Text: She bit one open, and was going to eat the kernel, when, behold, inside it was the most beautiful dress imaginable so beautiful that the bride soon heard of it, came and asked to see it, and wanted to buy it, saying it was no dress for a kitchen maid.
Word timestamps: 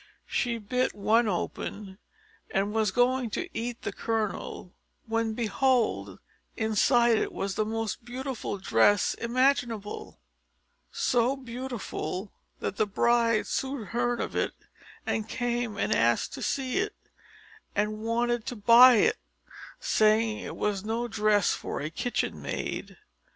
She 0.25 0.57
bit 0.57 0.95
one 0.95 1.27
open, 1.27 1.99
and 2.49 2.73
was 2.73 2.89
going 2.89 3.29
to 3.37 3.55
eat 3.55 3.83
the 3.83 3.91
kernel, 3.93 4.73
when, 5.05 5.35
behold, 5.35 6.17
inside 6.57 7.19
it 7.19 7.31
was 7.31 7.53
the 7.53 7.65
most 7.67 8.03
beautiful 8.03 8.57
dress 8.57 9.13
imaginable 9.13 10.19
so 10.91 11.37
beautiful 11.37 12.31
that 12.61 12.77
the 12.77 12.87
bride 12.87 13.45
soon 13.45 13.83
heard 13.85 14.19
of 14.19 14.35
it, 14.35 14.53
came 15.27 15.77
and 15.77 15.93
asked 15.93 16.33
to 16.33 16.41
see 16.41 16.77
it, 16.79 16.95
and 17.75 17.99
wanted 17.99 18.47
to 18.47 18.55
buy 18.55 18.95
it, 18.95 19.17
saying 19.79 20.39
it 20.39 20.55
was 20.55 20.83
no 20.83 21.07
dress 21.07 21.53
for 21.53 21.79
a 21.79 21.91
kitchen 21.91 22.41
maid. 22.41 22.97